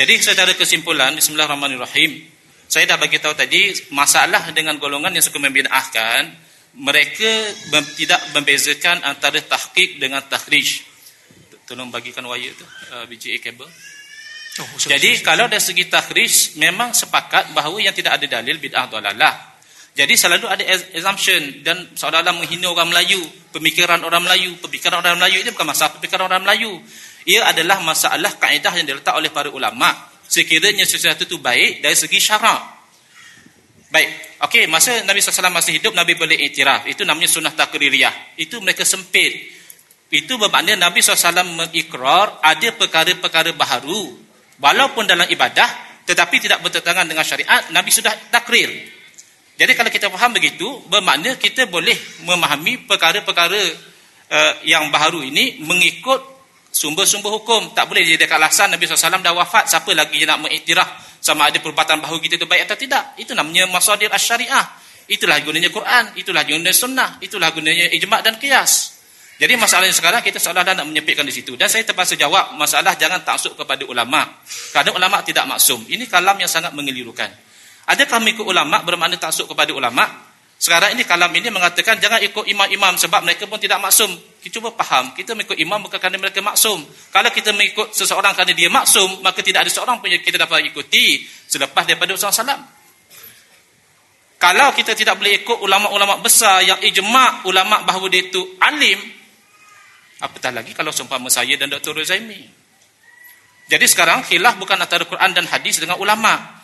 [0.00, 2.24] Jadi secara kesimpulan bismillahirrahmanirrahim
[2.64, 6.24] saya dah bagi tahu tadi masalah dengan golongan yang suka membid'ahkan
[6.80, 7.28] mereka
[8.00, 10.88] tidak membezakan antara tahqiq dengan takhrij.
[11.68, 13.68] Tolong bagikan wire tu uh, BGA kabel.
[13.68, 19.52] Oh, Jadi kalau dari segi takhrij memang sepakat bahawa yang tidak ada dalil bid'ah dalalah.
[19.92, 20.64] Jadi selalu ada
[20.96, 23.20] assumption dan seolah-olah menghina orang Melayu,
[23.52, 26.72] pemikiran orang Melayu, pemikiran orang Melayu ini bukan masalah pemikiran orang Melayu.
[27.28, 32.22] Ia adalah masalah kaedah yang diletak oleh para ulama sekiranya sesuatu itu baik dari segi
[32.22, 32.80] syarak.
[33.90, 34.38] Baik.
[34.46, 36.86] Okey, masa Nabi SAW masih hidup, Nabi boleh iktiraf.
[36.86, 38.38] Itu namanya sunnah takririyah.
[38.38, 39.50] Itu mereka sempit.
[40.14, 44.14] Itu bermakna Nabi SAW mengikrar ada perkara-perkara baharu.
[44.62, 45.66] Walaupun dalam ibadah,
[46.06, 48.70] tetapi tidak bertentangan dengan syariat, Nabi sudah takrir.
[49.58, 53.60] Jadi kalau kita faham begitu, bermakna kita boleh memahami perkara-perkara
[54.30, 56.29] uh, yang baharu ini mengikut
[56.70, 61.50] sumber-sumber hukum tak boleh jadi alasan Nabi SAW dah wafat siapa lagi nak mengiktiraf sama
[61.50, 63.18] ada perbuatan bahu kita itu baik atau tidak?
[63.20, 64.64] Itu namanya masadir as-syariah
[65.10, 69.02] itulah gunanya Quran itulah gunanya sunnah itulah gunanya ijma' dan qiyas.
[69.40, 71.56] Jadi masalah yang sekarang kita seolah dah nak menyepitkan di situ.
[71.56, 74.36] Dan saya terpaksa jawab masalah jangan taksub kepada ulama.
[74.44, 75.80] Kerana ulama tidak maksum.
[75.88, 77.32] Ini kalam yang sangat mengelirukan.
[77.88, 80.29] Adakah mengikut ulama bermakna taksub kepada ulama
[80.60, 84.12] sekarang ini kalam ini mengatakan jangan ikut imam-imam sebab mereka pun tidak maksum.
[84.44, 86.84] Kita cuba faham, kita mengikut imam bukan kerana mereka maksum.
[87.08, 90.68] Kalau kita mengikut seseorang kerana dia maksum, maka tidak ada seorang pun yang kita dapat
[90.68, 92.60] ikuti selepas daripada Rasulullah SAW.
[94.36, 99.00] Kalau kita tidak boleh ikut ulama-ulama besar yang ijma' ulama' bahawa dia itu alim,
[100.20, 101.96] apatah lagi kalau seumpama saya dan Dr.
[101.96, 102.40] Rozaimi.
[103.64, 106.59] Jadi sekarang khilaf bukan antara Quran dan hadis dengan ulama'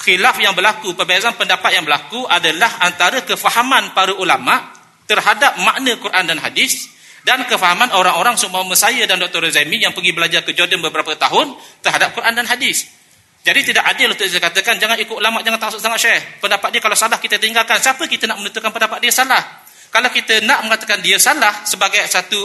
[0.00, 4.74] khilaf yang berlaku, perbezaan pendapat yang berlaku adalah antara kefahaman para ulama
[5.06, 6.90] terhadap makna Quran dan hadis
[7.24, 9.48] dan kefahaman orang-orang semua saya dan Dr.
[9.48, 12.84] Zaimi yang pergi belajar ke Jordan beberapa tahun terhadap Quran dan hadis.
[13.44, 16.20] Jadi tidak adil untuk saya katakan jangan ikut ulama jangan taksub sangat syekh.
[16.40, 17.76] Pendapat dia kalau salah kita tinggalkan.
[17.76, 19.40] Siapa kita nak menentukan pendapat dia salah?
[19.92, 22.40] Kalau kita nak mengatakan dia salah sebagai satu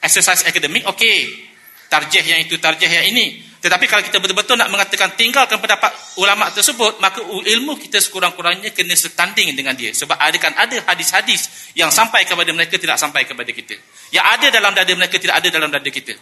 [0.00, 1.48] exercise akademik, okey.
[1.88, 3.45] Tarjih yang itu, tarjih yang ini.
[3.66, 5.90] Tetapi kalau kita betul-betul nak mengatakan tinggalkan pendapat
[6.22, 9.90] ulama tersebut, maka ilmu kita sekurang-kurangnya kena setanding dengan dia.
[9.90, 13.74] Sebab ada kan ada hadis-hadis yang sampai kepada mereka tidak sampai kepada kita.
[14.14, 16.14] Yang ada dalam dada mereka tidak ada dalam dada kita.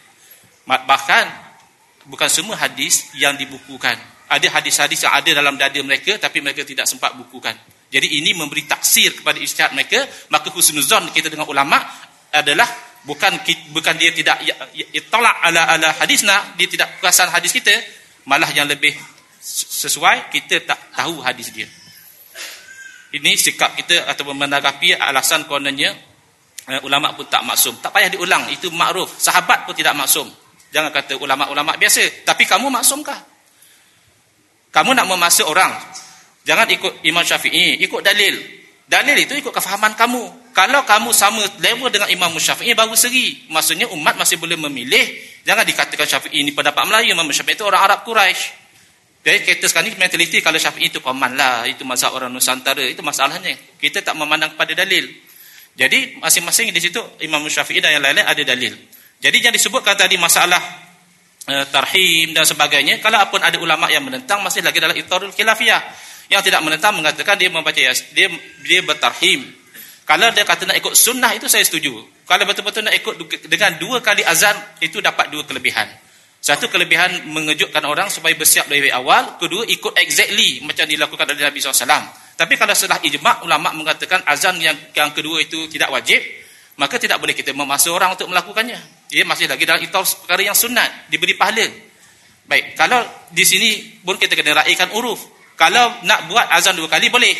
[0.65, 1.25] Bahkan
[2.09, 4.00] bukan semua hadis yang dibukukan.
[4.25, 7.53] Ada hadis-hadis yang ada dalam dada mereka tapi mereka tidak sempat bukukan.
[7.93, 10.00] Jadi ini memberi taksir kepada istihad mereka,
[10.33, 11.77] maka husnuzon kita dengan ulama
[12.33, 13.32] adalah bukan
[13.70, 17.72] bukan dia tidak ya, ya, tolak ala ala hadisna dia tidak perasan hadis kita
[18.25, 18.97] malah yang lebih
[19.44, 21.69] sesuai kita tak tahu hadis dia.
[23.15, 25.94] Ini sikap kita atau menanggapi alasan kononnya
[26.66, 27.78] uh, ulama pun tak maksum.
[27.78, 29.06] Tak payah diulang itu makruf.
[29.21, 30.26] Sahabat pun tidak maksum.
[30.75, 33.21] Jangan kata ulama-ulama biasa tapi kamu maksumkah?
[34.75, 35.71] Kamu nak memasuk orang.
[36.42, 38.34] Jangan ikut Imam Syafi'i ikut dalil.
[38.84, 43.42] Dalil itu ikut kefahaman kamu kalau kamu sama level dengan Imam Syafi'i baru seri.
[43.50, 45.03] Maksudnya umat masih boleh memilih.
[45.42, 47.10] Jangan dikatakan Syafi'i ini pendapat Melayu.
[47.10, 48.62] Imam Syafi'i itu orang Arab Quraisy.
[49.26, 51.66] Jadi kita sekarang ini mentaliti kalau Syafi'i itu koman lah.
[51.66, 52.87] Itu mazhab orang Nusantara.
[52.87, 53.50] Itu masalahnya.
[53.82, 55.10] Kita tak memandang pada dalil.
[55.75, 58.78] Jadi masing-masing di situ Imam Syafi'i dan yang lain-lain ada dalil.
[59.19, 60.62] Jadi yang disebutkan tadi masalah
[61.50, 63.03] uh, tarhim dan sebagainya.
[63.03, 65.82] Kalau pun ada ulama yang menentang masih lagi dalam itarul khilafiyah.
[66.31, 67.75] Yang tidak menentang mengatakan dia membaca
[68.15, 68.31] dia
[68.62, 69.64] dia bertarhim
[70.04, 71.97] kalau dia kata nak ikut sunnah itu saya setuju.
[72.28, 73.16] Kalau betul-betul nak ikut
[73.48, 74.53] dengan dua kali azan
[74.84, 75.88] itu dapat dua kelebihan.
[76.44, 79.41] Satu kelebihan mengejutkan orang supaya bersiap dari awal.
[79.41, 81.88] Kedua ikut exactly macam dilakukan oleh Nabi SAW.
[82.37, 86.21] Tapi kalau setelah ijma' ulama mengatakan azan yang yang kedua itu tidak wajib.
[86.76, 89.09] Maka tidak boleh kita memaksa orang untuk melakukannya.
[89.09, 91.09] Dia masih lagi dalam itu perkara yang sunat.
[91.09, 91.65] Diberi pahala.
[92.44, 92.76] Baik.
[92.76, 93.00] Kalau
[93.32, 93.71] di sini
[94.04, 95.32] pun kita kena raikan uruf.
[95.56, 97.32] Kalau nak buat azan dua kali boleh.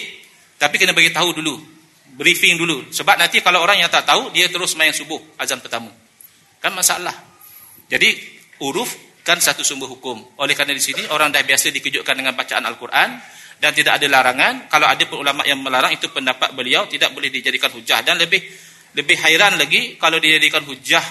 [0.57, 1.74] Tapi kena bagi tahu dulu
[2.15, 2.91] briefing dulu.
[2.95, 5.91] Sebab nanti kalau orang yang tak tahu dia terus main subuh azan pertama.
[6.63, 7.13] Kan masalah.
[7.91, 8.17] Jadi
[8.63, 8.95] uruf
[9.27, 10.23] kan satu sumber hukum.
[10.41, 13.09] Oleh kerana di sini orang dah biasa dikejutkan dengan bacaan Al-Quran
[13.59, 14.71] dan tidak ada larangan.
[14.71, 18.01] Kalau ada pun ulama yang melarang itu pendapat beliau tidak boleh dijadikan hujah.
[18.07, 18.41] Dan lebih
[18.95, 21.03] lebih hairan lagi kalau dijadikan hujah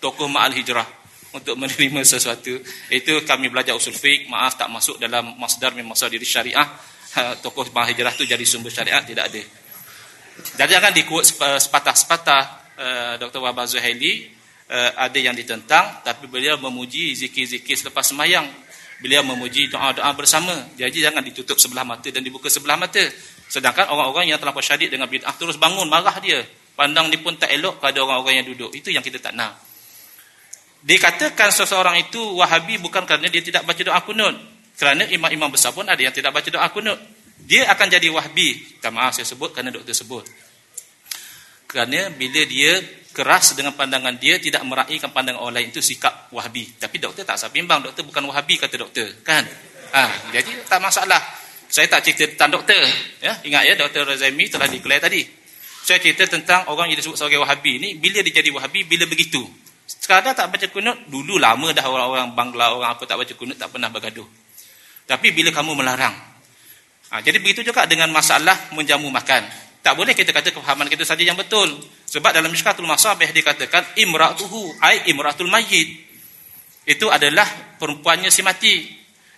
[0.00, 0.86] tokoh ma'al hijrah
[1.28, 2.56] untuk menerima sesuatu
[2.88, 6.64] itu kami belajar usul fiqh maaf tak masuk dalam masdar min masadir syariah.
[7.18, 9.42] Ha, tokoh ma'al hijrah tu jadi sumber syariat tidak ada
[10.58, 11.24] jadi jangan dikuat
[11.62, 12.42] sepatah-sepatah
[12.78, 13.42] uh, Dr.
[13.42, 14.26] Wabah Zuhaili
[14.70, 18.46] uh, ada yang ditentang tapi beliau memuji zikir-zikir selepas semayang.
[18.98, 20.50] Beliau memuji doa-doa bersama.
[20.74, 22.98] Jadi jangan ditutup sebelah mata dan dibuka sebelah mata.
[23.46, 26.42] Sedangkan orang-orang yang telah syadid dengan bid'ah terus bangun marah dia.
[26.74, 28.74] Pandang dia pun tak elok pada orang-orang yang duduk.
[28.74, 29.54] Itu yang kita tak nak.
[30.82, 34.34] Dikatakan seseorang itu wahabi bukan kerana dia tidak baca doa kunut.
[34.74, 36.98] Kerana imam-imam besar pun ada yang tidak baca doa kunut.
[37.44, 38.78] Dia akan jadi wahabi.
[38.82, 40.24] Tak maaf saya sebut kerana doktor sebut.
[41.68, 42.80] Kerana bila dia
[43.12, 46.64] keras dengan pandangan dia tidak meraihkan pandangan orang lain itu sikap wahabi.
[46.78, 47.84] Tapi doktor tak salah bimbang.
[47.84, 49.08] Doktor bukan wahabi kata doktor.
[49.26, 49.44] Kan?
[49.92, 51.20] Ha, jadi tak masalah.
[51.68, 52.80] Saya tak cerita tentang doktor.
[53.20, 54.08] Ya, ingat ya Dr.
[54.08, 55.22] Razami telah declare tadi.
[55.84, 59.40] Saya cerita tentang orang yang disebut sebagai wahabi ni bila dia jadi wahabi bila begitu.
[59.88, 63.72] Sekarang tak baca kunut, dulu lama dah orang-orang Bangla, orang apa tak baca kunut, tak
[63.72, 64.28] pernah bergaduh.
[65.08, 66.12] Tapi bila kamu melarang.
[67.08, 69.48] Ha, jadi begitu juga dengan masalah menjamu makan.
[69.80, 71.80] Tak boleh kita kata kefahaman kita saja yang betul.
[72.04, 75.88] Sebab dalam Mishkatul Masabih dikatakan, Imra'atuhu, ay imra'atul mayyid.
[76.84, 78.84] Itu adalah perempuannya si mati.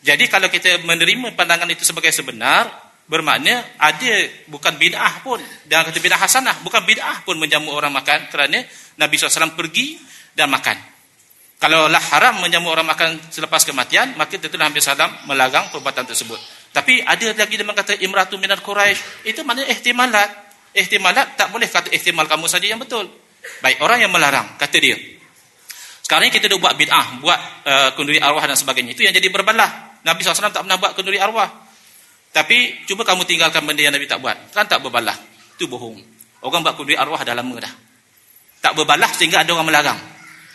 [0.00, 2.72] Jadi kalau kita menerima pandangan itu sebagai sebenar,
[3.10, 4.14] bermakna ada
[4.46, 5.38] bukan bid'ah pun.
[5.66, 8.62] Dan kata bid'ah hasanah, bukan bid'ah pun menjamu orang makan kerana
[8.98, 9.98] Nabi SAW pergi
[10.34, 10.78] dan makan.
[11.60, 16.40] Kalau lah haram menjamu orang makan selepas kematian, maka tentulah Nabi Salam melarang perbuatan tersebut.
[16.70, 20.30] Tapi ada lagi dia kata imratu minat Quraisy, itu maknanya ihtimalat.
[20.70, 23.10] Ihtimalat tak boleh kata ihtimal kamu saja yang betul.
[23.58, 24.94] Baik, orang yang melarang, kata dia.
[26.10, 28.94] Sekarang kita dah buat bid'ah, buat uh, kunduri arwah dan sebagainya.
[28.94, 30.02] Itu yang jadi berbalah.
[30.02, 31.46] Nabi SAW tak pernah buat kunduri arwah.
[32.30, 34.54] Tapi cuba kamu tinggalkan benda yang Nabi tak buat.
[34.54, 35.14] Kan tak berbalah.
[35.58, 35.98] Itu bohong.
[36.46, 37.72] Orang buat kunduri arwah dah lama dah.
[38.58, 39.98] Tak berbalah sehingga ada orang melarang.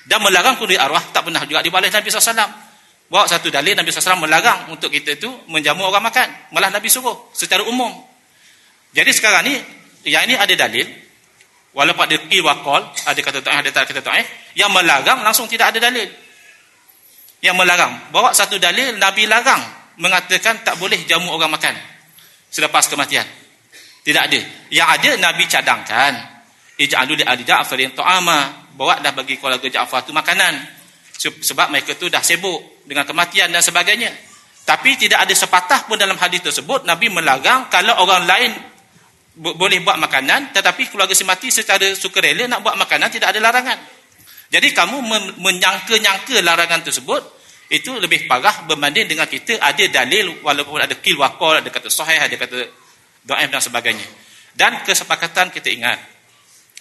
[0.04, 2.65] Dan melarang kunduri arwah tak pernah juga dibalas Nabi SAW.
[3.06, 6.28] Bawa satu dalil Nabi SAW melarang untuk kita itu menjamu orang makan.
[6.52, 7.94] Malah Nabi suruh secara umum.
[8.98, 9.56] Jadi sekarang ni,
[10.10, 10.90] yang ini ada dalil.
[11.75, 14.25] Walaupun ada qil wa qal, ada kata ta'ih, ada kata ta'ih.
[14.56, 16.07] Yang melarang langsung tidak ada dalil.
[17.44, 18.10] Yang melarang.
[18.10, 19.62] Bawa satu dalil, Nabi larang.
[20.01, 21.75] Mengatakan tak boleh jamu orang makan.
[22.50, 23.28] Selepas kematian.
[24.01, 24.40] Tidak ada.
[24.72, 26.13] Yang ada, Nabi cadangkan.
[26.80, 30.75] Ija'alu li ali ja'farin ta'ama bawa dah bagi keluarga Ja'far tu makanan
[31.20, 34.12] sebab mereka tu dah sibuk dengan kematian dan sebagainya
[34.66, 38.52] tapi tidak ada sepatah pun dalam hadis tersebut Nabi melarang kalau orang lain
[39.36, 43.80] boleh buat makanan tetapi keluarga si mati secara sukarela nak buat makanan tidak ada larangan
[44.52, 44.98] jadi kamu
[45.40, 47.24] menyangka-nyangka larangan tersebut
[47.72, 52.22] itu lebih parah berbanding dengan kita ada dalil walaupun ada kil wakol ada kata sahih
[52.22, 52.60] ada kata
[53.26, 54.08] do'aif dan sebagainya
[54.56, 56.16] dan kesepakatan kita ingat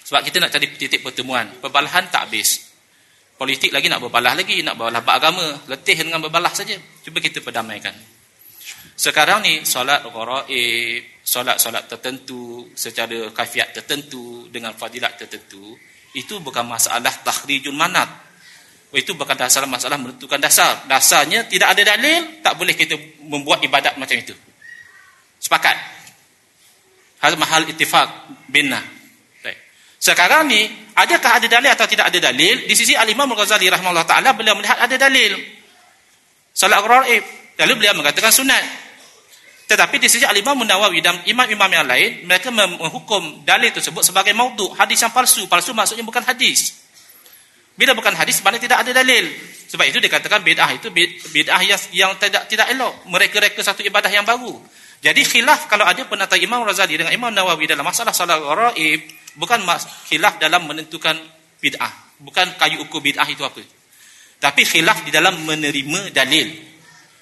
[0.05, 1.49] sebab kita nak cari titik pertemuan.
[1.65, 2.64] Perbalahan tak habis.
[3.35, 4.63] Politik lagi nak berbalah lagi.
[4.63, 5.47] Nak berbalah beragama.
[5.67, 6.79] Letih dengan berbalah saja.
[7.03, 7.95] Cuba kita perdamaikan.
[8.95, 15.75] Sekarang ni solat gharaib, solat-solat tertentu secara kafiat tertentu dengan fadilat tertentu,
[16.15, 18.07] itu bukan masalah takhrijul manat.
[18.95, 20.87] Itu bukan dasar masalah menentukan dasar.
[20.87, 22.95] Dasarnya tidak ada dalil, tak boleh kita
[23.27, 24.31] membuat ibadat macam itu.
[25.43, 25.75] Sepakat.
[27.19, 28.07] Hal mahal ittifaq
[28.47, 28.87] binnah.
[30.05, 32.69] Sekarang ni, adakah ada dalil atau tidak ada dalil?
[32.69, 35.33] Di sisi Al-Imam Al-Ghazali rahimahullah ta'ala, beliau melihat ada dalil.
[36.53, 37.25] Salat Qur'ib.
[37.57, 38.61] Lalu beliau mengatakan sunat.
[39.65, 44.77] Tetapi di sisi Al-Imam Nawawi dan imam-imam yang lain, mereka menghukum dalil tersebut sebagai maudhu,
[44.77, 45.49] hadis yang palsu.
[45.49, 46.85] Palsu maksudnya bukan hadis.
[47.73, 49.25] Bila bukan hadis, mana tidak ada dalil.
[49.73, 50.93] Sebab itu dikatakan bid'ah itu
[51.33, 53.09] bid'ah yang, yang tidak tidak elok.
[53.09, 54.53] Mereka-reka satu ibadah yang baru.
[55.05, 59.05] Jadi khilaf kalau ada penata Imam Razali dengan Imam Nawawi dalam masalah salat Qur'ib,
[59.37, 59.61] bukan
[60.09, 61.13] khilaf dalam menentukan
[61.61, 61.93] bid'ah.
[62.25, 63.61] Bukan kayu ukur bid'ah itu apa.
[64.41, 66.73] Tapi khilaf di dalam menerima dalil.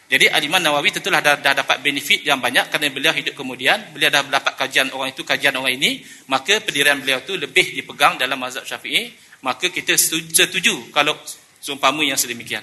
[0.06, 3.90] Jadi Al-Imam Nawawi tentulah dah, dah dapat benefit yang banyak kerana beliau hidup kemudian.
[3.90, 6.06] Beliau dah dapat kajian orang itu kajian orang ini.
[6.30, 9.10] Maka pendirian beliau itu lebih dipegang dalam mazhab syafi'i.
[9.42, 11.18] Maka kita setuju kalau
[11.58, 12.62] seumpama yang sedemikian.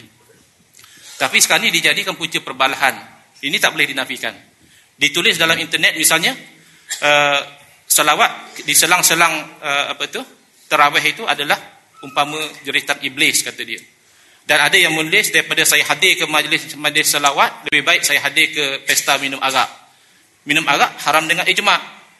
[1.19, 2.95] Tapi sekarang ini dijadikan punca perbalahan.
[3.43, 4.48] Ini tak boleh dinafikan
[4.99, 6.35] ditulis dalam internet misalnya
[6.99, 7.41] uh,
[7.87, 10.19] salawat di selang-selang uh, apa tu
[10.67, 11.57] tarawih itu adalah
[12.03, 12.37] umpama
[12.67, 13.79] jeritan iblis kata dia.
[14.49, 18.51] Dan ada yang menulis daripada saya hadir ke majlis majlis salawat lebih baik saya hadir
[18.51, 19.69] ke pesta minum arak.
[20.43, 21.77] Minum arak haram dengan ijma.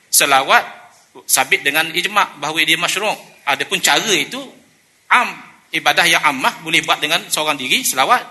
[0.10, 0.66] Salawat
[1.26, 3.14] sabit dengan ijma bahawa dia masyru'
[3.50, 4.38] adapun cara itu
[5.10, 5.26] am
[5.74, 8.22] ibadah yang ammah boleh buat dengan seorang diri selawat.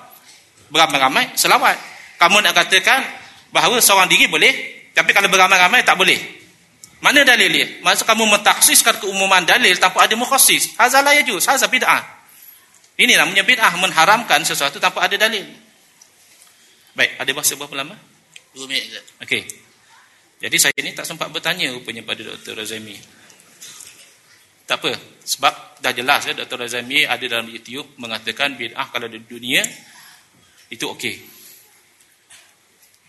[0.70, 1.76] Beramai-ramai selawat.
[2.22, 3.02] Kamu nak katakan
[3.50, 4.52] bahawa seorang diri boleh
[4.92, 6.38] tapi kalau beramai-ramai tak boleh
[6.98, 7.66] mana dalil dia?
[7.78, 10.74] Maksud kamu mentaksiskan keumuman dalil tanpa ada mukhasis.
[10.74, 12.02] Hazal la yajuz, hazal bid'ah.
[12.98, 15.46] Ini namanya bid'ah mengharamkan sesuatu tanpa ada dalil.
[16.98, 17.94] Baik, ada masa berapa lama?
[18.50, 18.90] Dua minit.
[19.22, 19.46] Okey.
[20.42, 22.58] Jadi saya ini tak sempat bertanya rupanya pada Dr.
[22.58, 22.98] Razami.
[24.66, 26.66] Tak apa, sebab dah jelas ya Dr.
[26.66, 29.62] Razami ada dalam YouTube mengatakan bid'ah kalau di dunia
[30.66, 31.38] itu okey.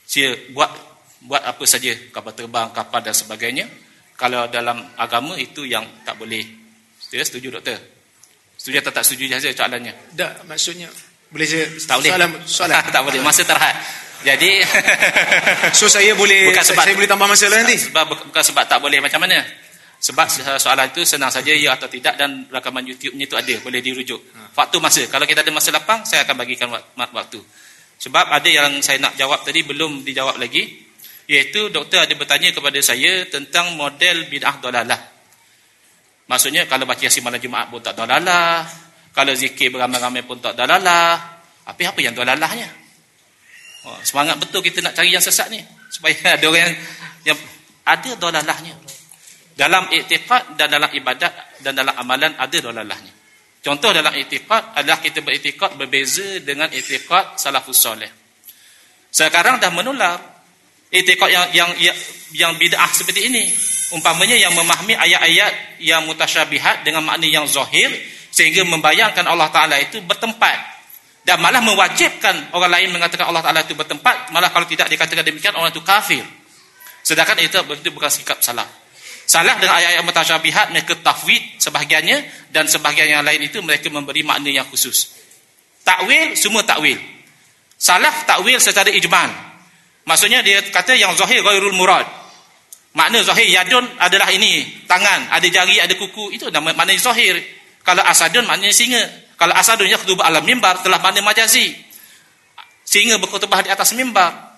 [0.10, 0.74] Saya buat
[1.30, 3.70] buat apa saja kapal terbang, kapal dan sebagainya.
[4.18, 6.42] Kalau dalam agama itu yang tak boleh.
[6.98, 7.78] Saya setuju doktor.
[8.58, 9.94] Setuju atau tak setuju saja soalannya?
[10.18, 10.89] Tak, maksudnya
[11.30, 12.10] boleh saya tak boleh.
[12.10, 13.75] soalan soalan tak boleh masa terhad.
[14.25, 14.66] Jadi
[15.78, 17.78] so saya boleh bukan sebab saya boleh tambah masa nanti.
[17.78, 19.46] Sebab bukan sebab tak boleh macam mana?
[20.01, 20.25] Sebab
[20.58, 24.20] soalan itu senang saja ya atau tidak dan rakaman YouTube-nya itu ada boleh dirujuk.
[24.58, 27.39] Waktu masa kalau kita ada masa lapang saya akan bagikan waktu.
[28.00, 30.88] Sebab ada yang saya nak jawab tadi belum dijawab lagi
[31.29, 34.98] iaitu doktor ada bertanya kepada saya tentang model bid'ah dalalah.
[36.25, 38.65] Maksudnya kalau baca yasin malam Jumaat pun tak dalalah,
[39.12, 41.38] kalau zikir beramai-ramai pun tak dalalah.
[41.65, 42.70] Tapi apa yang dalalahnya?
[43.86, 46.74] Oh, semangat betul kita nak cari yang sesat ni supaya ada orang yang,
[47.34, 47.39] yang
[47.86, 48.74] ada dalalahnya.
[49.60, 53.19] Dalam iktiqad dan dalam ibadat dan dalam amalan ada dalalahnya.
[53.60, 58.08] Contoh dalam i'tiqad adalah kita beriktikad berbeza dengan i'tiqad salafus soleh.
[59.12, 60.16] Sekarang dah menular
[60.88, 61.98] i'tiqad yang yang yang,
[62.32, 63.51] yang bid'ah seperti ini.
[63.89, 67.89] Umpamanya yang memahami ayat-ayat yang mutasyabihat dengan makna yang zahir
[68.30, 70.80] sehingga membayangkan Allah Taala itu bertempat
[71.30, 75.54] dan malah mewajibkan orang lain mengatakan Allah Taala itu bertempat, malah kalau tidak dikatakan demikian
[75.54, 76.24] orang itu kafir.
[77.04, 77.60] Sedangkan itu
[77.92, 78.66] bukan sikap salah.
[79.30, 84.50] Salah dengan ayat-ayat mutasyabihat mereka tafwid sebahagiannya dan sebahagian yang lain itu mereka memberi makna
[84.50, 85.14] yang khusus.
[85.86, 86.98] Takwil semua takwil.
[87.78, 89.30] Salah takwil secara ijmal.
[90.10, 92.10] Maksudnya dia kata yang zahir ghairul murad.
[92.98, 97.38] Makna zahir yadun adalah ini, tangan, ada jari, ada kuku, itu nama makna zahir.
[97.86, 99.04] Kalau asadun maknanya singa.
[99.38, 101.78] Kalau asadun yakhdub alam mimbar telah makna majazi.
[102.82, 104.49] Singa berkhutbah di atas mimbar.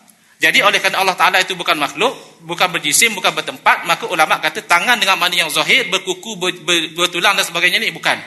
[0.41, 4.65] Jadi oleh kerana Allah Ta'ala itu bukan makhluk, bukan berjisim, bukan bertempat, maka ulama kata
[4.65, 8.17] tangan dengan makna yang zahir, berkuku, ber, ber, bertulang dan sebagainya ini bukan.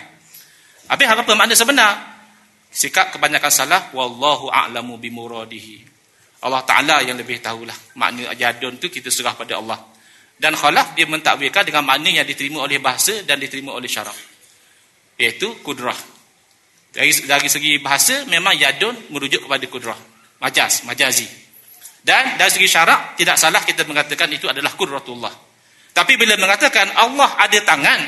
[0.87, 2.15] Habis apa makna sebenar?
[2.71, 5.83] Sikap kebanyakan salah, Wallahu a'lamu bimuradihi.
[6.47, 7.75] Allah Ta'ala yang lebih tahulah.
[7.99, 9.83] Makna jadun itu kita serah pada Allah.
[10.39, 14.15] Dan khalaf dia mentakwilkan dengan makna yang diterima oleh bahasa dan diterima oleh syarak.
[15.19, 15.99] Iaitu kudrah.
[16.95, 19.99] Dari, dari segi bahasa, memang yadun merujuk kepada kudrah.
[20.39, 21.44] Majaz, majazi.
[22.05, 25.33] Dan dari segi syarak tidak salah kita mengatakan itu adalah qudratullah.
[25.97, 28.01] Tapi bila mengatakan Allah ada tangan,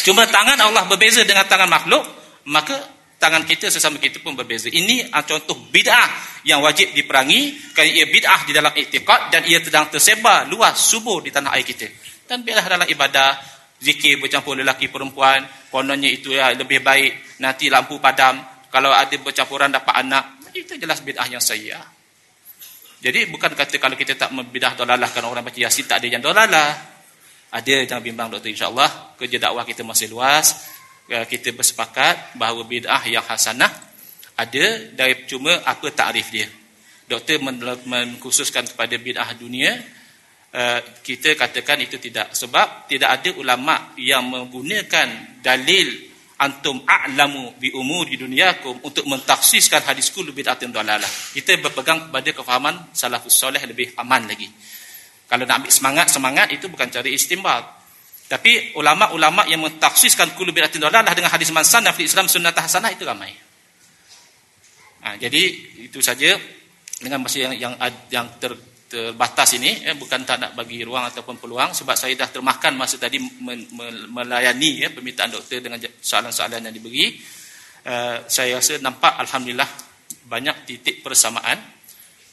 [0.00, 2.00] cuma tangan Allah berbeza dengan tangan makhluk,
[2.48, 2.72] maka
[3.20, 4.72] tangan kita sesama kita pun berbeza.
[4.72, 9.92] Ini contoh bid'ah yang wajib diperangi kerana ia bid'ah di dalam i'tiqad dan ia sedang
[9.92, 11.84] tersebar luas subur di tanah air kita.
[12.24, 13.36] Dan biarlah dalam ibadah
[13.76, 18.40] zikir bercampur lelaki perempuan, kononnya itu ya lebih baik nanti lampu padam
[18.72, 21.95] kalau ada bercampuran dapat anak, itu jelas bid'ah yang sayyi'ah.
[23.06, 26.18] Jadi bukan kata kalau kita tak membidah dolalah kerana orang baca yasin tak ada yang
[26.18, 26.74] dolalah.
[27.54, 29.14] Ada jangan bimbang doktor insyaAllah.
[29.14, 30.66] Kerja dakwah kita masih luas.
[31.06, 33.70] Eh, kita bersepakat bahawa bid'ah yang hasanah
[34.34, 36.50] ada dari cuma apa takrif dia.
[37.06, 37.38] Doktor
[37.86, 39.78] mengkhususkan kepada bid'ah dunia.
[40.50, 42.34] Eh, kita katakan itu tidak.
[42.34, 50.12] Sebab tidak ada ulama yang menggunakan dalil antum a'lamu bi umuri dunyakum untuk mentaksiskan hadis
[50.12, 51.08] kullu bid'atin dalalah.
[51.32, 54.48] Kita berpegang kepada kefahaman salafus soleh lebih aman lagi.
[55.26, 57.64] Kalau nak ambil semangat, semangat itu bukan cari istimbat.
[58.26, 63.06] Tapi ulama-ulama yang mentaksiskan kullu bid'atin dalalah dengan hadis mansan dan Islam sunnah hasanah itu
[63.06, 63.32] ramai.
[65.06, 65.42] Ha, jadi
[65.86, 66.34] itu saja
[66.98, 67.74] dengan masa yang yang
[68.10, 68.50] yang ter,
[68.86, 72.96] terbatas ini eh, bukan tak nak bagi ruang ataupun peluang sebab saya dah termakan masa
[72.96, 73.18] tadi
[74.10, 77.18] melayani ya permintaan doktor dengan soalan-soalan yang diberi.
[77.86, 79.68] Uh, saya rasa nampak alhamdulillah
[80.26, 81.58] banyak titik persamaan.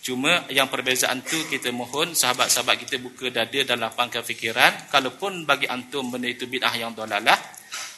[0.04, 4.90] Cuma yang perbezaan tu kita mohon sahabat-sahabat kita buka dada dan lapangkan fikiran.
[4.90, 7.38] Kalaupun bagi antum benda itu bid'ah yang dolalah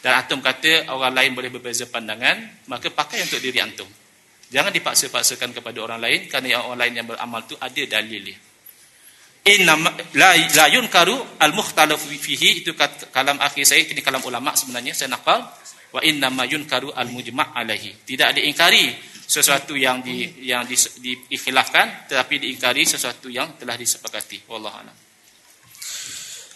[0.05, 3.89] dan antum kata orang lain boleh berbeza pandangan maka pakai untuk diri antum
[4.55, 8.39] Jangan dipaksa-paksakan kepada orang lain kerana yang orang lain yang beramal tu ada dalil dia.
[9.51, 9.75] Inna
[10.15, 12.71] la yunkaru al-mukhtalaf fihi itu
[13.11, 15.43] kalam akhir saya ini kalam ulama sebenarnya saya nakal
[15.91, 18.07] wa inna ma yunkaru al-mujma' alaihi.
[18.07, 18.95] Tidak diingkari
[19.27, 24.47] sesuatu yang di yang di, diikhtilafkan tetapi diingkari sesuatu yang telah disepakati.
[24.47, 24.95] Wallahu a'lam.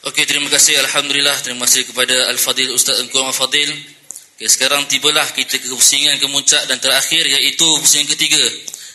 [0.08, 3.99] Okey, terima kasih alhamdulillah terima kasih kepada al-fadil Ustaz Engkau Al-Fadil.
[4.40, 8.40] Okay, sekarang tibalah kita ke pusingan kemuncak dan terakhir iaitu pusingan ketiga.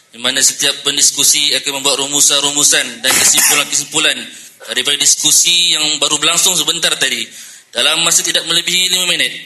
[0.09, 4.17] Di mana setiap pendiskusi akan membuat rumusan-rumusan dan kesimpulan-kesimpulan
[4.73, 7.29] daripada diskusi yang baru berlangsung sebentar tadi.
[7.77, 9.37] Dalam masa tidak melebihi lima minit.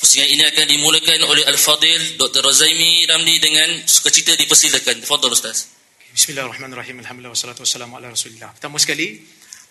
[0.00, 2.40] Pusingan ini akan dimulakan oleh Al-Fadil Dr.
[2.40, 5.04] Razaimi Ramli dengan sukacita dipersilakan.
[5.04, 5.68] Fadol Ustaz.
[6.16, 7.04] Bismillahirrahmanirrahim.
[7.04, 8.48] Alhamdulillah wassalatu wassalamu ala Rasulillah.
[8.56, 9.20] Pertama sekali,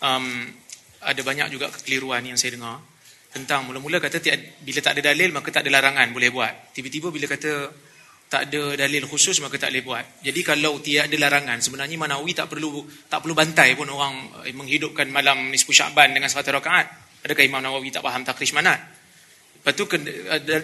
[0.06, 0.54] um,
[1.02, 2.93] ada banyak juga kekeliruan yang saya dengar
[3.34, 4.22] tentang mula-mula kata
[4.62, 6.70] bila tak ada dalil maka tak ada larangan boleh buat.
[6.70, 7.50] Tiba-tiba bila kata
[8.30, 10.04] tak ada dalil khusus maka tak boleh buat.
[10.22, 14.54] Jadi kalau tiada ada larangan sebenarnya Manawi tak perlu tak perlu bantai pun orang eh,
[14.54, 16.86] menghidupkan malam nisfu Syaban dengan 100 rakaat.
[17.26, 18.76] Adakah Imam Nawawi tak faham takrish manat?
[19.64, 19.88] Lepas tu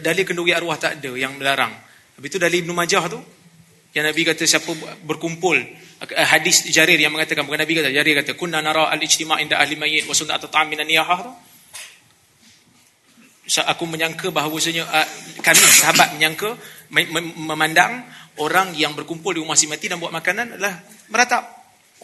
[0.04, 1.72] dalil kenduri arwah tak ada yang melarang.
[2.20, 3.16] Habis tu dalil Ibn Majah tu
[3.96, 4.70] yang Nabi kata siapa
[5.02, 9.58] berkumpul eh, hadis Jarir yang mengatakan bukan Nabi kata Jarir kata kunna nara al-ijtima' inda
[9.58, 11.32] ahli mayyit wa sunnat ta'am minan niyahah tu
[13.58, 15.08] aku menyangka bahawasanya uh,
[15.42, 16.54] kami sahabat menyangka
[17.34, 18.06] memandang
[18.38, 20.78] orang yang berkumpul di rumah si mati dan buat makanan adalah
[21.10, 21.42] meratap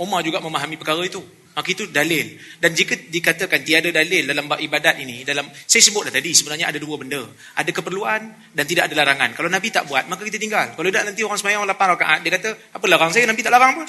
[0.02, 1.22] Umar juga memahami perkara itu
[1.56, 2.36] Maka itu dalil.
[2.60, 6.68] Dan jika dikatakan tiada dalil dalam bab ibadat ini, dalam saya sebut dah tadi, sebenarnya
[6.68, 7.24] ada dua benda.
[7.56, 9.32] Ada keperluan dan tidak ada larangan.
[9.32, 10.76] Kalau Nabi tak buat, maka kita tinggal.
[10.76, 13.72] Kalau tidak nanti orang semayang 8 rakaat, dia kata, apa larang saya, Nabi tak larang
[13.72, 13.88] pun.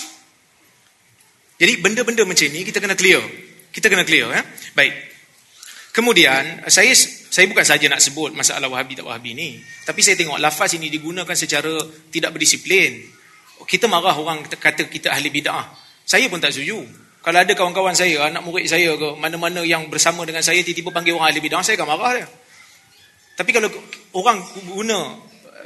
[1.60, 3.20] Jadi benda-benda macam ini kita kena clear.
[3.76, 4.32] Kita kena clear.
[4.32, 4.48] Ya?
[4.72, 4.94] Baik.
[5.92, 6.96] Kemudian, saya
[7.28, 9.60] saya bukan saja nak sebut masalah wahabi tak wahabi ni.
[9.84, 11.76] Tapi saya tengok lafaz ini digunakan secara
[12.12, 13.04] tidak berdisiplin.
[13.68, 15.66] Kita marah orang kata kita ahli bid'ah.
[16.08, 17.08] Saya pun tak setuju.
[17.28, 21.20] Kalau ada kawan-kawan saya, anak murid saya ke, mana-mana yang bersama dengan saya, tiba-tiba panggil
[21.20, 22.28] orang ahli bidang, saya akan marah dia.
[23.36, 23.68] Tapi kalau
[24.16, 25.20] orang guna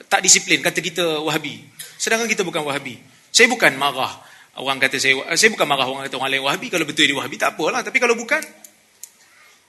[0.10, 1.62] tak disiplin, kata kita wahabi.
[2.02, 2.98] Sedangkan kita bukan wahabi.
[3.30, 4.10] Saya bukan marah
[4.58, 6.68] orang kata saya, saya bukan marah orang kata orang lain wahabi.
[6.74, 7.86] Kalau betul dia wahabi, tak apalah.
[7.86, 8.42] Tapi kalau bukan,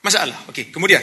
[0.03, 0.51] masalah.
[0.51, 1.01] Okey, kemudian,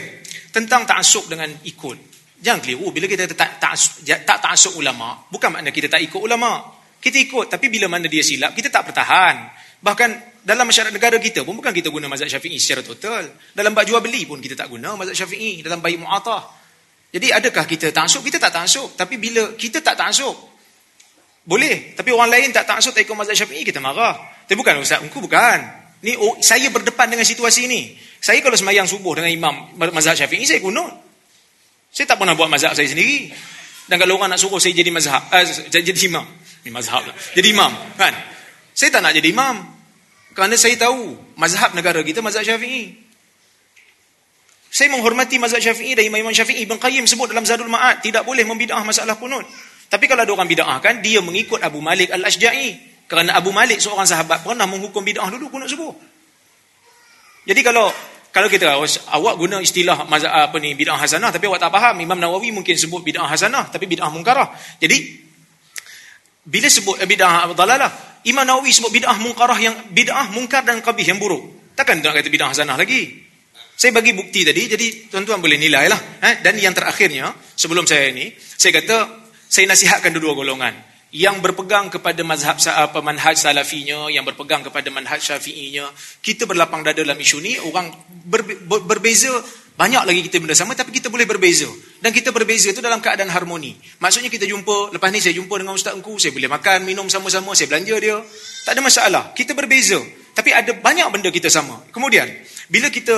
[0.52, 1.98] tentang ta'asuk dengan ikut.
[2.40, 6.60] Jangan keliru, bila kita tak ta'asuk tak, tak ulama, bukan makna kita tak ikut ulama.
[7.00, 9.48] Kita ikut, tapi bila mana dia silap, kita tak bertahan.
[9.80, 10.10] Bahkan
[10.44, 13.28] dalam masyarakat negara kita pun bukan kita guna mazhab syafi'i secara total.
[13.56, 15.64] Dalam bab jual beli pun kita tak guna mazhab syafi'i.
[15.64, 16.60] Dalam bayi mu'atah.
[17.10, 18.20] Jadi adakah kita taksub?
[18.24, 18.96] Kita tak taksub.
[18.96, 20.36] Tapi bila kita tak taksub,
[21.44, 21.96] boleh.
[21.96, 24.16] Tapi orang lain tak taksub, tak ikut mazhab syafi'i, kita marah.
[24.44, 25.58] Tapi bukan Ustaz, engkau bukan.
[26.00, 27.96] Ni oh, saya berdepan dengan situasi ini.
[28.20, 30.92] Saya kalau semayang subuh dengan imam mazhab syafi'i, saya kunut.
[31.90, 33.32] Saya tak pernah buat mazhab saya sendiri.
[33.90, 36.22] Dan kalau orang nak suruh saya jadi mazhab, uh, jadi imam.
[36.62, 37.16] Ni mazhab lah.
[37.34, 37.72] Jadi imam.
[37.96, 38.14] Kan?
[38.76, 39.56] Saya tak nak jadi imam.
[40.30, 42.94] Kerana saya tahu mazhab negara kita mazhab Syafi'i.
[44.70, 48.46] Saya menghormati mazhab Syafi'i dan Imam Syafi'i Ibn Qayyim sebut dalam Zadul Ma'ad tidak boleh
[48.46, 49.42] membidah masalah kunut.
[49.90, 52.78] Tapi kalau ada orang bid'ahkan dia mengikut Abu Malik Al-Asja'i
[53.10, 55.90] kerana Abu Malik seorang sahabat pernah menghukum bid'ah dulu kunut subuh.
[57.42, 57.90] Jadi kalau
[58.30, 58.78] kalau kita
[59.10, 63.02] awak guna istilah apa ni bid'ah hasanah tapi awak tak faham Imam Nawawi mungkin sebut
[63.02, 64.54] bid'ah hasanah tapi bid'ah mungkarah.
[64.78, 64.98] Jadi
[66.46, 71.10] bila sebut eh, bid'ah dalalah, Imam Nawawi sebut bid'ah munkarah yang bid'ah mungkar dan qabih
[71.10, 71.74] yang buruk.
[71.74, 73.30] Takkan nak kata bid'ah hasanah lagi.
[73.80, 75.96] Saya bagi bukti tadi, jadi tuan-tuan boleh nilai lah.
[76.20, 76.44] Eh?
[76.44, 79.08] Dan yang terakhirnya, sebelum saya ini, saya kata,
[79.48, 80.89] saya nasihatkan dua golongan.
[81.10, 85.90] Yang berpegang kepada mazhab apa, manhaj salafinya, yang berpegang kepada manhaj syafi'inya.
[86.22, 87.90] Kita berlapang dada dalam isu ni, orang
[88.30, 89.30] ber, ber, berbeza
[89.80, 91.64] banyak lagi kita benda sama tapi kita boleh berbeza.
[92.04, 93.72] Dan kita berbeza itu dalam keadaan harmoni.
[93.96, 97.56] Maksudnya kita jumpa, lepas ni saya jumpa dengan Ustaz Engku, saya boleh makan, minum sama-sama,
[97.56, 98.20] saya belanja dia.
[98.68, 99.22] Tak ada masalah.
[99.32, 99.96] Kita berbeza.
[100.36, 101.80] Tapi ada banyak benda kita sama.
[101.96, 102.28] Kemudian,
[102.68, 103.16] bila kita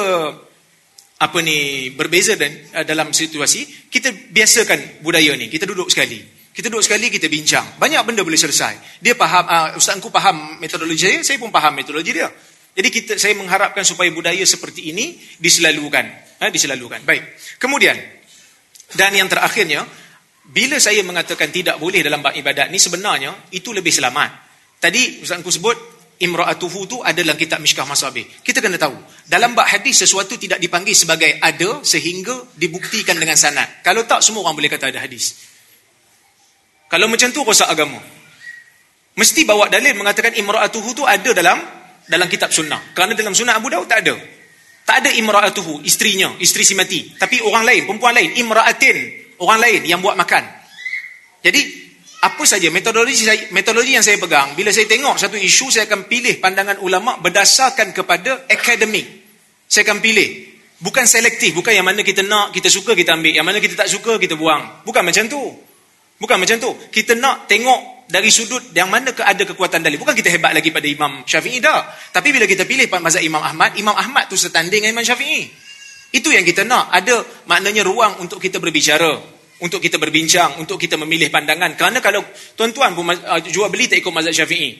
[1.18, 5.50] apa ni berbeza dan uh, dalam situasi, kita biasakan budaya ni.
[5.50, 6.41] Kita duduk sekali.
[6.52, 7.80] Kita duduk sekali, kita bincang.
[7.80, 9.00] Banyak benda boleh selesai.
[9.00, 12.28] Dia faham, uh, Ustaz faham metodologi saya, saya pun faham metodologi dia.
[12.72, 16.04] Jadi kita saya mengharapkan supaya budaya seperti ini diselalukan,
[16.40, 17.04] ha, diselalukan.
[17.04, 17.36] Baik.
[17.60, 17.96] Kemudian
[18.96, 19.84] dan yang terakhirnya,
[20.48, 24.30] bila saya mengatakan tidak boleh dalam bab ibadat ni sebenarnya itu lebih selamat.
[24.80, 25.76] Tadi Ustaz sebut
[26.20, 28.24] imra'atuhu tu ada dalam kitab Mishkah Masabih.
[28.40, 28.96] Kita kena tahu,
[29.28, 33.84] dalam bab hadis sesuatu tidak dipanggil sebagai ada sehingga dibuktikan dengan sanad.
[33.84, 35.51] Kalau tak semua orang boleh kata ada hadis.
[36.92, 37.96] Kalau macam tu rosak agama.
[39.16, 41.56] Mesti bawa dalil mengatakan imra'atuhu tu ada dalam
[42.04, 42.92] dalam kitab sunnah.
[42.92, 44.12] Kerana dalam sunnah Abu Daud tak ada.
[44.84, 47.16] Tak ada imra'atuhu, istrinya, isteri si mati.
[47.16, 48.96] Tapi orang lain, perempuan lain, imra'atin,
[49.40, 50.44] orang lain yang buat makan.
[51.40, 51.60] Jadi,
[52.22, 56.10] apa saja metodologi saya, metodologi yang saya pegang, bila saya tengok satu isu, saya akan
[56.10, 59.06] pilih pandangan ulama berdasarkan kepada akademik.
[59.64, 60.50] Saya akan pilih.
[60.82, 63.32] Bukan selektif, bukan yang mana kita nak, kita suka, kita ambil.
[63.32, 64.82] Yang mana kita tak suka, kita buang.
[64.82, 65.40] Bukan macam tu.
[66.22, 66.70] Bukan macam tu.
[66.94, 69.98] Kita nak tengok dari sudut yang mana ada kekuatan dalil.
[69.98, 71.82] Bukan kita hebat lagi pada Imam Syafi'i dah.
[72.14, 75.50] Tapi bila kita pilih mazhab Imam Ahmad, Imam Ahmad tu setanding dengan Imam Syafi'i.
[76.14, 76.94] Itu yang kita nak.
[76.94, 79.18] Ada maknanya ruang untuk kita berbicara.
[79.58, 80.62] Untuk kita berbincang.
[80.62, 81.74] Untuk kita memilih pandangan.
[81.74, 82.22] Kerana kalau
[82.54, 84.78] tuan-tuan pun uh, jual beli tak ikut mazhab Syafi'i.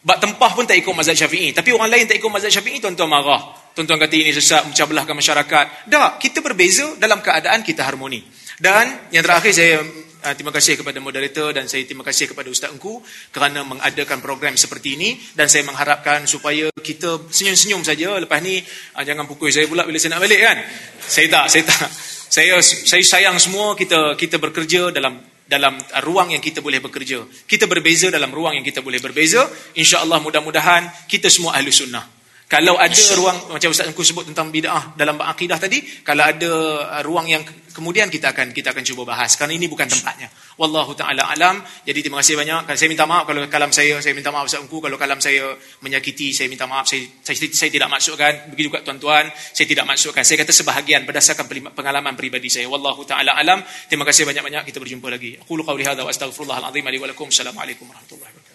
[0.00, 1.52] Bak tempah pun tak ikut mazhab Syafi'i.
[1.52, 3.52] Tapi orang lain tak ikut mazhab Syafi'i, tuan-tuan marah.
[3.76, 5.64] Tuan-tuan kata ini sesat, mencah belahkan masyarakat.
[5.92, 8.24] Tak, kita berbeza dalam keadaan kita harmoni.
[8.56, 9.84] Dan yang terakhir saya
[10.22, 13.00] uh, terima kasih kepada moderator dan saya terima kasih kepada Ustaz Engku
[13.32, 15.16] kerana mengadakan program seperti ini.
[15.32, 18.16] Dan saya mengharapkan supaya kita senyum-senyum saja.
[18.20, 20.56] Lepas ni uh, jangan pukul saya pula bila saya nak balik kan?
[21.00, 21.88] Saya tak saya tak.
[22.30, 25.18] Saya saya sayang semua kita kita bekerja dalam
[25.50, 27.26] dalam ruang yang kita boleh bekerja.
[27.26, 29.50] Kita berbeza dalam ruang yang kita boleh berbeza.
[29.74, 32.19] Insyaallah mudah-mudahan kita semua ahli sunnah
[32.50, 36.50] Kalau ada ruang macam Ustaz Engku sebut tentang bid'ah dalam akidah tadi, kalau ada
[36.98, 39.38] uh, ruang yang kemudian kita akan kita akan cuba bahas.
[39.38, 40.26] Kerana ini bukan tempatnya.
[40.58, 41.62] Wallahu taala alam.
[41.86, 42.74] Jadi terima kasih banyak.
[42.74, 46.34] Saya minta maaf kalau kalam saya saya minta maaf Ustaz Engku kalau kalam saya menyakiti,
[46.34, 46.90] saya minta maaf.
[46.90, 48.50] Saya saya, saya tidak masukkan.
[48.50, 50.26] Begitu juga tuan-tuan, saya tidak masukkan.
[50.26, 52.66] Saya kata sebahagian berdasarkan pengalaman pribadi saya.
[52.66, 53.62] Wallahu taala alam.
[53.86, 54.66] Terima kasih banyak-banyak.
[54.66, 55.38] Kita berjumpa lagi.
[55.38, 57.30] Aku qauli hadza wa astaghfirullah al-azim li wa lakum.
[57.30, 58.49] Assalamualaikum warahmatullahi wabarakatuh.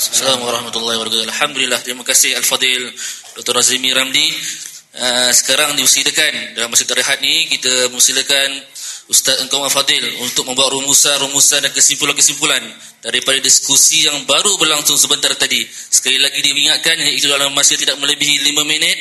[0.00, 1.28] Assalamualaikum warahmatullahi wabarakatuh.
[1.28, 2.88] Alhamdulillah, terima kasih Al-Fadil
[3.36, 3.52] Dr.
[3.60, 4.32] Azimi Ramli.
[4.96, 8.64] Uh, sekarang diusilakan dalam masa terrehat ni kita musilakan
[9.12, 12.64] Ustaz Engkau Al-Fadil untuk membuat rumusan-rumusan dan kesimpulan-kesimpulan
[13.04, 15.68] daripada diskusi yang baru berlangsung sebentar tadi.
[15.68, 18.96] Sekali lagi diingatkan itu dalam masa tidak melebihi 5 minit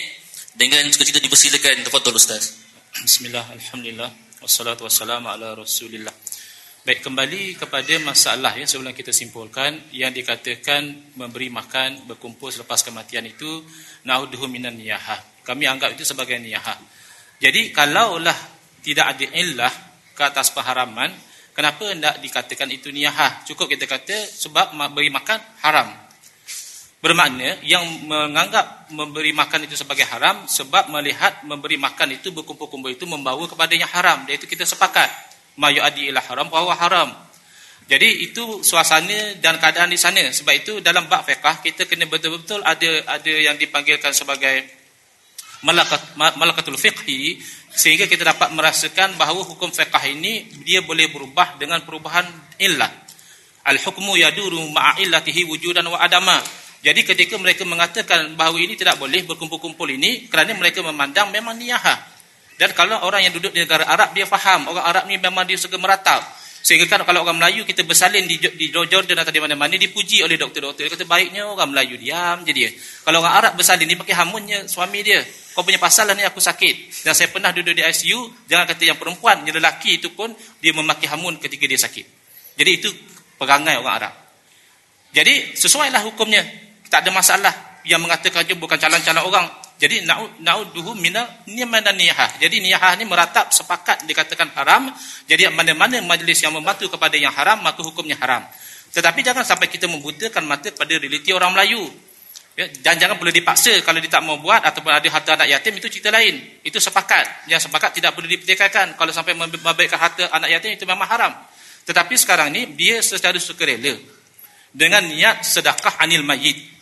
[0.59, 1.87] dengan kita dipersilakan.
[1.87, 2.59] Tafadhol Ustaz.
[3.07, 4.11] Bismillah, Alhamdulillah,
[4.43, 6.11] wassalatu wassalamu ala Rasulillah.
[6.79, 13.27] Baik kembali kepada masalah yang sebelum kita simpulkan yang dikatakan memberi makan berkumpul selepas kematian
[13.27, 13.67] itu
[14.07, 15.43] naudhu minan niyahah.
[15.43, 16.79] Kami anggap itu sebagai niyahah.
[17.43, 18.35] Jadi kalaulah
[18.79, 19.73] tidak ada illah
[20.15, 21.11] ke atas pengharaman,
[21.51, 23.43] kenapa tidak dikatakan itu niyahah?
[23.43, 25.91] Cukup kita kata sebab memberi makan haram.
[27.03, 33.03] Bermakna yang menganggap memberi makan itu sebagai haram sebab melihat memberi makan itu berkumpul-kumpul itu
[33.03, 34.23] membawa kepada yang haram.
[34.23, 37.09] Dan itu kita sepakat ma yu'addi ila haram bahwa haram.
[37.89, 40.21] Jadi itu suasana dan keadaan di sana.
[40.29, 44.61] Sebab itu dalam bab fiqh kita kena betul-betul ada ada yang dipanggilkan sebagai
[45.65, 47.41] malakat malakatul fiqhi
[47.73, 52.29] sehingga kita dapat merasakan bahawa hukum fiqh ini dia boleh berubah dengan perubahan
[52.61, 52.93] illah.
[53.65, 56.37] Al hukmu yaduru ma'a illatihi wujudan wa adama.
[56.85, 62.18] Jadi ketika mereka mengatakan bahawa ini tidak boleh berkumpul-kumpul ini kerana mereka memandang memang niyahah
[62.59, 65.55] dan kalau orang yang duduk di negara Arab dia faham orang Arab ni memang dia
[65.55, 66.19] suka meratap.
[66.59, 70.35] Sehingga kan kalau orang Melayu kita bersalin di di Jordan atau di mana-mana dipuji oleh
[70.35, 72.67] doktor-doktor dia kata baiknya orang Melayu diam je dia.
[73.07, 75.23] Kalau orang Arab bersalin dia pakai hamunnya suami dia.
[75.55, 77.07] Kau punya pasal lah ni aku sakit.
[77.07, 80.75] Dan saya pernah duduk di ICU, jangan kata yang perempuan, yang lelaki itu pun dia
[80.75, 82.05] memakai hamun ketika dia sakit.
[82.59, 82.91] Jadi itu
[83.39, 84.13] perangai orang Arab.
[85.15, 86.43] Jadi sesuailah hukumnya.
[86.91, 87.53] Tak ada masalah
[87.87, 89.47] yang mengatakan je bukan calon-calon orang
[89.79, 90.03] jadi
[90.43, 92.35] na'uduhu mina niman dan niyahah.
[92.43, 94.91] Jadi niyahah ni meratap sepakat dikatakan haram.
[95.23, 98.43] Jadi mana-mana majlis yang membantu kepada yang haram, maka hukumnya haram.
[98.91, 101.87] Tetapi jangan sampai kita membutakan mata pada realiti orang Melayu.
[102.59, 105.71] Ya, dan jangan perlu dipaksa kalau dia tak mau buat ataupun ada harta anak yatim
[105.79, 106.59] itu cerita lain.
[106.59, 107.47] Itu sepakat.
[107.47, 108.99] Yang sepakat tidak perlu dipertikaikan.
[108.99, 111.31] Kalau sampai membabaikan harta anak yatim itu memang haram.
[111.87, 113.95] Tetapi sekarang ni dia secara sukarela.
[114.75, 116.78] Dengan niat sedekah anil mayit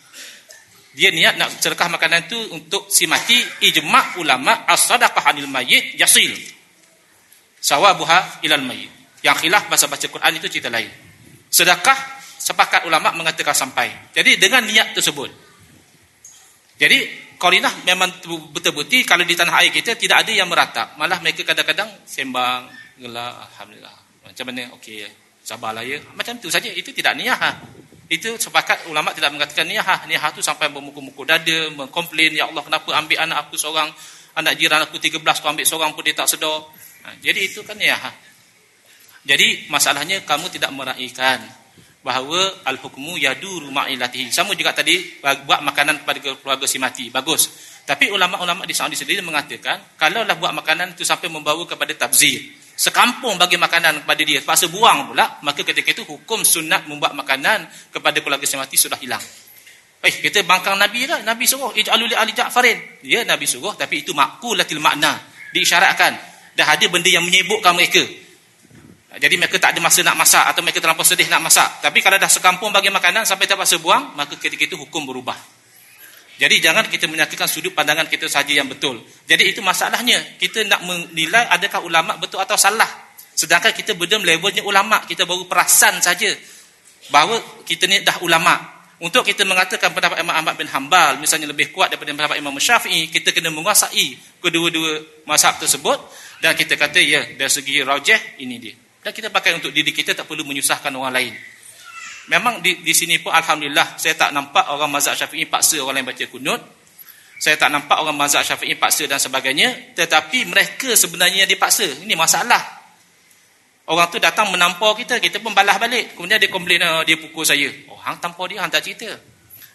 [0.98, 6.34] dia niat nak sedekah makanan tu untuk si mati ijma' ulama as-sadaqah anil mayyit yasil.
[7.62, 8.90] Sawabuha ilal mayyit.
[9.22, 10.90] Yang khilaf bahasa baca Quran itu cerita lain.
[11.46, 11.94] Sedekah
[12.42, 14.10] sepakat ulama mengatakan sampai.
[14.10, 15.30] Jadi dengan niat tersebut.
[16.82, 16.98] Jadi
[17.38, 18.18] qarinah memang
[18.50, 20.98] betul-betul kalau di tanah air kita tidak ada yang meratap.
[20.98, 23.96] Malah mereka kadang-kadang sembang gelak alhamdulillah.
[24.26, 24.74] Macam mana?
[24.74, 25.06] Okey
[25.46, 26.02] sabarlah ya.
[26.18, 26.74] Macam tu saja.
[26.74, 27.50] Itu tidak niat ha?
[28.08, 30.08] Itu sepakat ulama tidak mengatakan niyah.
[30.08, 33.92] Niyah itu sampai bermuku-muku dada, mengkomplain, Ya Allah kenapa ambil anak aku seorang,
[34.32, 36.64] anak jiran aku 13, kau ambil seorang pun dia tak sedar.
[37.04, 38.00] Ha, jadi itu kan niyah.
[39.28, 41.44] Jadi masalahnya kamu tidak meraihkan
[42.00, 44.32] bahawa al-hukmu yaduru ma'ilatihi.
[44.32, 47.12] Sama juga tadi buat makanan kepada keluarga si mati.
[47.12, 47.52] Bagus.
[47.84, 53.34] Tapi ulama-ulama di Saudi sendiri mengatakan, kalaulah buat makanan itu sampai membawa kepada tabzir sekampung
[53.34, 54.38] bagi makanan kepada dia.
[54.38, 58.94] Terpaksa buang pula maka ketika itu hukum sunat membuat makanan kepada keluarga yang mati sudah
[59.02, 59.20] hilang.
[59.98, 61.26] Eh kita bangkang nabi lah.
[61.26, 63.02] Nabi suruh ij'alu li ali ja'farin.
[63.02, 65.18] Ya nabi suruh tapi itu maqulatil makna.
[65.50, 66.14] Diisyaratkan.
[66.54, 68.06] Dah ada benda yang menyibukkan mereka.
[69.18, 71.82] Jadi mereka tak ada masa nak masak atau mereka terlampau sedih nak masak.
[71.82, 75.57] Tapi kalau dah sekampung bagi makanan sampai terpaksa buang maka ketika itu hukum berubah
[76.38, 79.02] jadi jangan kita menyatakan sudut pandangan kita saja yang betul.
[79.26, 80.38] Jadi itu masalahnya.
[80.38, 82.86] Kita nak menilai adakah ulama betul atau salah.
[83.34, 86.30] Sedangkan kita berdem levelnya ulama, kita baru perasan saja
[87.10, 88.54] bahawa kita ni dah ulama.
[89.02, 93.10] Untuk kita mengatakan pendapat Imam Ahmad bin Hanbal misalnya lebih kuat daripada pendapat Imam Syafi'i,
[93.10, 95.98] kita kena menguasai kedua-dua mazhab tersebut
[96.42, 98.74] dan kita kata ya dari segi rajih ini dia.
[99.02, 101.34] Dan kita pakai untuk diri kita tak perlu menyusahkan orang lain.
[102.28, 106.12] Memang di, di sini pun Alhamdulillah saya tak nampak orang mazhab syafi'i paksa orang lain
[106.12, 106.60] baca kunut.
[107.40, 109.96] Saya tak nampak orang mazhab syafi'i paksa dan sebagainya.
[109.96, 112.04] Tetapi mereka sebenarnya dipaksa.
[112.04, 112.78] Ini masalah.
[113.88, 116.12] Orang tu datang menampar kita, kita pun balas balik.
[116.12, 117.72] Kemudian dia komplain, oh, dia pukul saya.
[117.88, 119.08] Oh, hang tampar dia, hang tak cerita.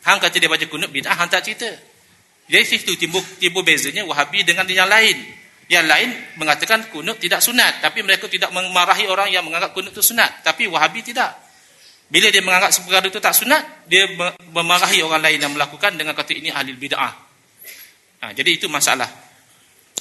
[0.05, 1.65] Hang kata dia baca kunut, bid'ah, hang tak cerita.
[2.45, 5.17] Jadi situ timbul, timbul bezanya wahabi dengan yang lain.
[5.65, 7.81] Yang lain mengatakan kunut tidak sunat.
[7.81, 10.45] Tapi mereka tidak memarahi orang yang menganggap kunut itu sunat.
[10.45, 11.33] Tapi wahabi tidak.
[12.13, 14.06] Bila dia menganggap perkara itu tak sunat, dia
[14.54, 17.10] memarahi orang lain yang melakukan dengan kata ini ahli bid'ah.
[18.21, 19.10] Ha, jadi itu masalah.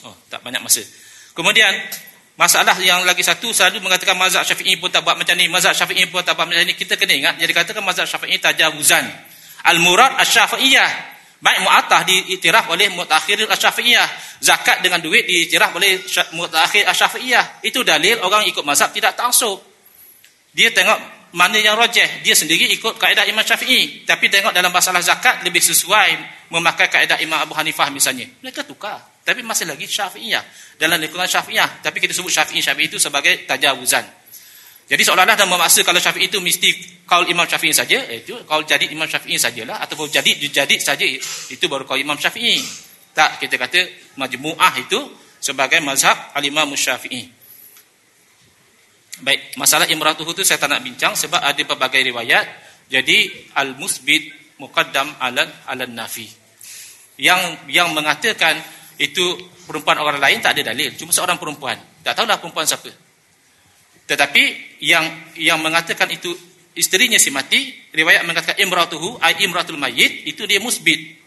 [0.05, 0.85] Oh, tak banyak masa.
[1.33, 1.73] Kemudian
[2.37, 6.05] masalah yang lagi satu selalu mengatakan mazhab Syafi'i pun tak buat macam ni, mazhab Syafi'i
[6.13, 6.77] pun tak buat macam ni.
[6.77, 9.09] Kita kena ingat jadi katakan mazhab Syafi'i tajawuzan.
[9.73, 11.17] Al-murad asy-Syafi'iyah.
[11.41, 14.37] Baik mu'attah diiktiraf oleh mutakhir asy-Syafi'iyah.
[14.45, 16.05] Zakat dengan duit diiktiraf oleh
[16.37, 17.65] mutakhir asy-Syafi'iyah.
[17.65, 19.65] Itu dalil orang ikut mazhab tidak taksub.
[20.53, 24.05] Dia tengok mana yang rojeh dia sendiri ikut kaedah Imam Syafi'i.
[24.05, 26.09] Tapi tengok dalam masalah zakat lebih sesuai
[26.53, 28.29] memakai kaedah Imam Abu Hanifah misalnya.
[28.45, 29.01] Mereka tukar.
[29.25, 30.45] Tapi masih lagi Syafi'iyah.
[30.77, 31.81] Dalam lingkungan Syafi'iyah.
[31.81, 34.05] Tapi kita sebut Syafi'i Syafi'i itu sebagai tajawuzan.
[34.93, 36.69] Jadi seolah-olah dan memaksa kalau Syafi'i itu mesti
[37.09, 39.81] kaul Imam Syafi'i saja eh, itu kaul jadi Imam Syafi'i sajalah.
[39.89, 42.61] Ataupun jadi jadi saja itu baru kaul Imam Syafi'i.
[43.17, 43.81] Tak kita kata
[44.21, 45.01] majmu'ah itu
[45.41, 47.42] sebagai mazhab al-Imam Syafi'i
[49.23, 52.45] Baik, masalah imratuhu itu saya tak nak bincang sebab ada pelbagai riwayat.
[52.91, 56.27] Jadi al-musbit muqaddam ala ala nafi.
[57.23, 58.59] Yang yang mengatakan
[58.99, 61.79] itu perempuan orang lain tak ada dalil, cuma seorang perempuan.
[62.03, 62.91] Tak tahulah perempuan siapa.
[64.11, 64.43] Tetapi
[64.83, 65.07] yang
[65.39, 66.35] yang mengatakan itu
[66.75, 71.23] isterinya si mati, riwayat mengatakan imratuhu ai imratul mayyit itu dia musbit.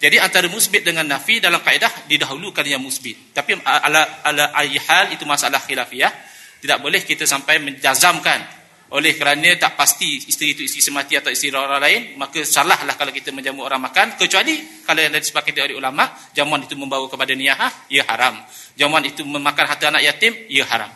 [0.00, 3.36] Jadi antara musbit dengan nafi dalam kaedah didahulukan yang musbit.
[3.36, 6.29] Tapi ala ala ayhal itu masalah khilafiyah.
[6.60, 11.54] Tidak boleh kita sampai menjazamkan oleh kerana tak pasti isteri itu isteri semati atau isteri
[11.54, 16.10] orang lain, maka salahlah kalau kita menjamu orang makan, kecuali kalau yang disepakati oleh ulama,
[16.34, 18.42] jamuan itu membawa kepada niyahah, ia haram.
[18.74, 20.90] Jamuan itu memakan harta anak yatim, ia haram.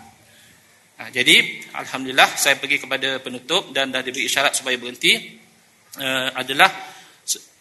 [0.95, 5.39] Nah, jadi, Alhamdulillah, saya pergi kepada penutup dan dah diberi isyarat supaya berhenti,
[5.99, 6.71] uh, adalah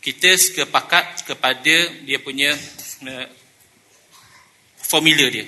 [0.01, 2.57] kita sepakat kepada dia punya
[3.05, 3.27] uh,
[4.81, 5.45] formula dia.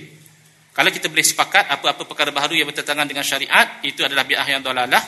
[0.75, 4.59] Kalau kita boleh sepakat apa-apa perkara baharu yang bertentangan dengan syariat, itu adalah bid'ah yang
[4.59, 4.99] dolalah,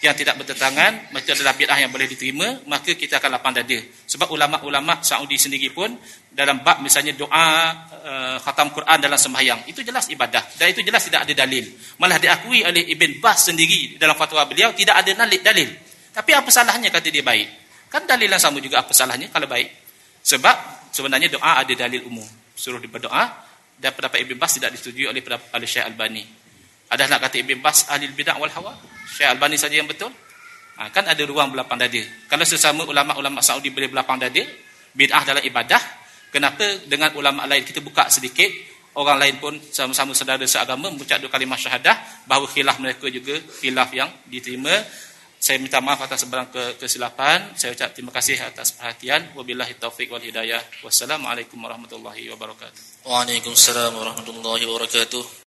[0.00, 3.76] yang tidak bertentangan, itu adalah bid'ah yang boleh diterima, maka kita akan lapang dada.
[3.84, 5.92] Sebab ulama-ulama Saudi sendiri pun
[6.32, 11.04] dalam bab misalnya doa uh, khatam Quran dalam sembahyang, itu jelas ibadah dan itu jelas
[11.04, 11.68] tidak ada dalil.
[12.00, 15.68] Malah diakui oleh Ibn Bas sendiri dalam fatwa beliau tidak ada dalil.
[16.16, 17.48] Tapi apa salahnya kata dia baik?
[17.92, 19.68] Kan dalil yang sama juga apa salahnya kalau baik?
[20.24, 22.24] Sebab sebenarnya doa ada dalil umum.
[22.56, 23.49] Suruh berdoa
[23.80, 26.22] dan pendapat Ibn Bas tidak disetujui oleh oleh Syekh Albani.
[26.92, 28.76] Ada nak kata Ibn Bas ahli bidah wal hawa?
[29.08, 30.12] Syekh Albani saja yang betul?
[30.76, 32.00] Ha, kan ada ruang belapang dada.
[32.28, 34.40] Kalau sesama ulama-ulama Saudi boleh belapang dada,
[34.96, 35.80] bid'ah dalam ibadah,
[36.32, 38.48] kenapa dengan ulama lain kita buka sedikit,
[38.96, 43.92] orang lain pun sama-sama saudara seagama mengucap dua kalimah syahadah, bahawa khilaf mereka juga khilaf
[43.92, 44.72] yang diterima.
[45.40, 47.56] Saya minta maaf atas sebarang kesilapan.
[47.56, 49.32] Saya ucap terima kasih atas perhatian.
[49.32, 50.60] Wabillahi taufiq wal hidayah.
[50.84, 53.08] Wassalamualaikum warahmatullahi wabarakatuh.
[53.08, 55.24] Waalaikumsalam warahmatullahi wabarakatuh.